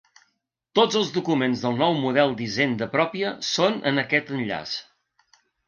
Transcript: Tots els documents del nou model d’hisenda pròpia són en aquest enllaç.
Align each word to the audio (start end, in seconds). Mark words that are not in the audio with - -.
Tots 0.79 0.95
els 1.01 1.11
documents 1.17 1.61
del 1.65 1.77
nou 1.83 1.93
model 1.99 2.33
d’hisenda 2.41 2.89
pròpia 2.97 3.35
són 3.51 3.79
en 3.93 4.07
aquest 4.07 4.35
enllaç. 4.37 4.77